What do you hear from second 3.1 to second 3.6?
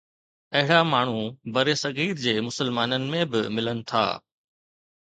۾ به